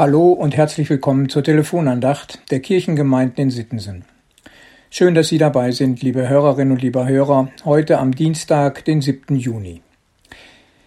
[0.00, 4.06] Hallo und herzlich willkommen zur Telefonandacht der Kirchengemeinden in Sittensen.
[4.88, 9.36] Schön, dass Sie dabei sind, liebe Hörerinnen und lieber Hörer, heute am Dienstag, den 7.
[9.36, 9.82] Juni.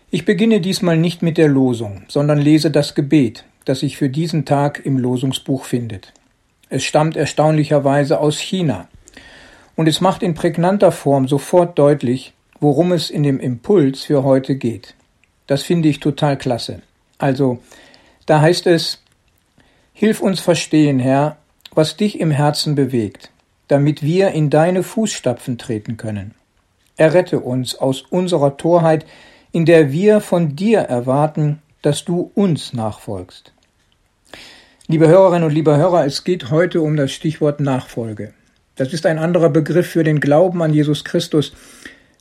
[0.10, 4.46] Ich beginne diesmal nicht mit der Losung, sondern lese das Gebet, das sich für diesen
[4.46, 6.12] Tag im Losungsbuch findet.
[6.70, 8.88] Es stammt erstaunlicherweise aus China
[9.76, 14.56] und es macht in prägnanter Form sofort deutlich, worum es in dem Impuls für heute
[14.56, 14.96] geht.
[15.46, 16.82] Das finde ich total klasse.
[17.20, 17.60] Also,
[18.26, 19.03] da heißt es,
[19.96, 21.38] Hilf uns verstehen, Herr,
[21.76, 23.30] was dich im Herzen bewegt,
[23.68, 26.34] damit wir in deine Fußstapfen treten können.
[26.98, 29.06] Errette uns aus unserer Torheit,
[29.52, 33.54] in der wir von dir erwarten, dass du uns nachfolgst.
[34.88, 38.34] Liebe Hörerinnen und liebe Hörer, es geht heute um das Stichwort Nachfolge.
[38.76, 41.54] Das ist ein anderer Begriff für den Glauben an Jesus Christus,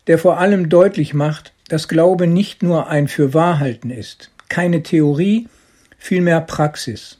[0.07, 5.49] der vor allem deutlich macht, dass Glaube nicht nur ein Fürwahrhalten ist, keine Theorie,
[5.97, 7.19] vielmehr Praxis.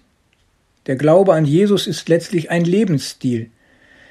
[0.87, 3.51] Der Glaube an Jesus ist letztlich ein Lebensstil,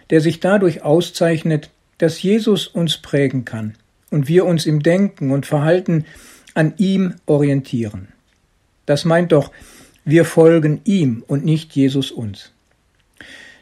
[0.09, 3.75] der sich dadurch auszeichnet, dass Jesus uns prägen kann
[4.09, 6.05] und wir uns im Denken und Verhalten
[6.53, 8.09] an ihm orientieren.
[8.85, 9.51] Das meint doch,
[10.03, 12.51] wir folgen ihm und nicht Jesus uns.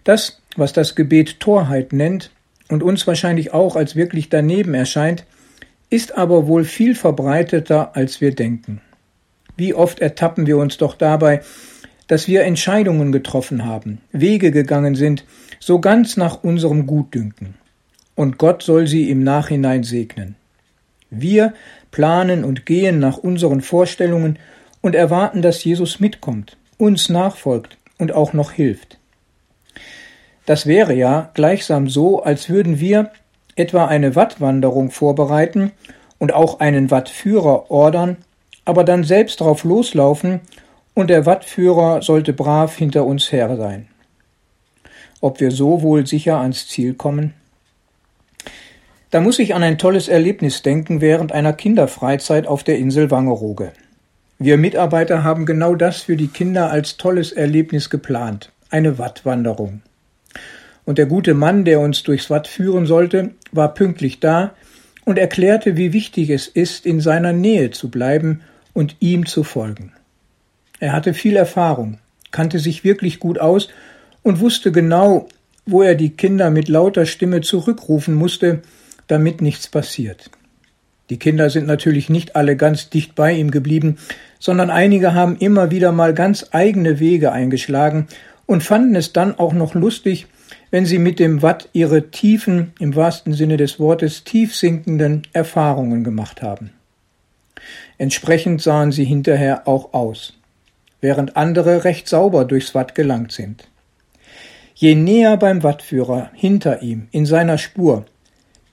[0.04, 2.32] Das, was das Gebet Torheit nennt
[2.70, 5.26] und uns wahrscheinlich auch als wirklich daneben erscheint,
[5.90, 8.82] ist aber wohl viel verbreiteter, als wir denken.
[9.58, 11.42] Wie oft ertappen wir uns doch dabei,
[12.10, 15.24] dass wir Entscheidungen getroffen haben, Wege gegangen sind,
[15.60, 17.54] so ganz nach unserem Gutdünken.
[18.16, 20.36] Und Gott soll sie im Nachhinein segnen.
[21.12, 21.54] Wir
[21.92, 24.40] planen und gehen nach unseren Vorstellungen
[24.82, 28.98] und erwarten, dass Jesus mitkommt, uns nachfolgt und auch noch hilft.
[30.48, 33.12] Das wäre ja gleichsam so, als würden wir
[33.56, 35.74] etwa eine Wattwanderung vorbereiten
[36.18, 38.18] und auch einen Wattführer ordern,
[38.66, 40.42] aber dann selbst drauf loslaufen
[41.00, 43.88] und der Wattführer sollte brav hinter uns her sein.
[45.22, 47.34] Ob wir so wohl sicher ans Ziel kommen?
[49.10, 53.72] Da muss ich an ein tolles Erlebnis denken während einer Kinderfreizeit auf der Insel Wangerooge.
[54.38, 59.82] Wir Mitarbeiter haben genau das für die Kinder als tolles Erlebnis geplant, eine Wattwanderung.
[60.86, 64.54] Und der gute Mann, der uns durchs Watt führen sollte, war pünktlich da
[65.06, 68.42] und erklärte, wie wichtig es ist, in seiner Nähe zu bleiben
[68.74, 69.92] und ihm zu folgen.
[70.80, 71.98] Er hatte viel Erfahrung,
[72.32, 73.70] kannte sich wirklich gut aus
[74.24, 75.28] und wusste genau,
[75.66, 78.62] wo er die Kinder mit lauter Stimme zurückrufen musste,
[79.08, 80.30] damit nichts passiert.
[81.10, 83.98] Die Kinder sind natürlich nicht alle ganz dicht bei ihm geblieben,
[84.40, 88.08] sondern einige haben immer wieder mal ganz eigene Wege eingeschlagen
[88.46, 90.28] und fanden es dann auch noch lustig,
[90.72, 96.04] wenn sie mit dem Watt ihre tiefen, im wahrsten Sinne des Wortes, tief sinkenden Erfahrungen
[96.04, 96.72] gemacht haben.
[97.98, 100.39] Entsprechend sahen sie hinterher auch aus
[101.02, 103.68] während andere recht sauber durchs Watt gelangt sind.
[104.76, 108.06] Je näher beim Wattführer hinter ihm in seiner Spur,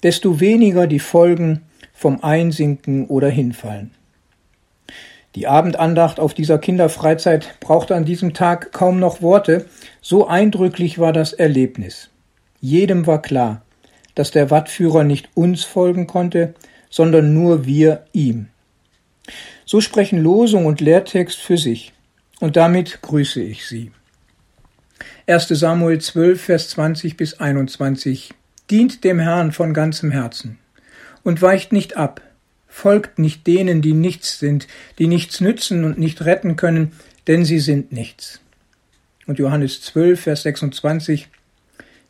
[0.03, 3.93] desto weniger die Folgen vom Einsinken oder Hinfallen.
[5.35, 9.67] Die Abendandacht auf dieser Kinderfreizeit brauchte an diesem Tag kaum noch Worte,
[10.01, 12.09] so eindrücklich war das Erlebnis.
[12.61, 13.63] Jedem war klar,
[14.15, 16.55] dass der Wattführer nicht uns folgen konnte,
[16.89, 18.49] sondern nur wir ihm.
[19.67, 21.93] So sprechen Losung und Lehrtext für sich.
[22.41, 23.93] Und damit grüße ich Sie.
[25.27, 25.49] 1.
[25.49, 28.35] Samuel 12, Vers 20 bis 21.
[28.71, 30.59] Dient dem Herrn von ganzem Herzen
[31.23, 32.21] und weicht nicht ab,
[32.69, 36.93] folgt nicht denen, die nichts sind, die nichts nützen und nicht retten können,
[37.27, 38.41] denn sie sind nichts.
[39.27, 41.29] Und Johannes 12, Vers 26.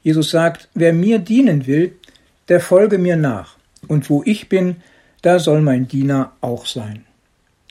[0.03, 1.95] Jesus sagt, wer mir dienen will,
[2.49, 3.57] der folge mir nach,
[3.89, 4.77] und wo ich bin,
[5.23, 7.05] da soll mein Diener auch sein.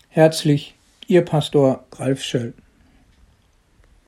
[0.10, 0.76] Herzlich
[1.08, 2.56] Ihr Pastor Ralf Schöll.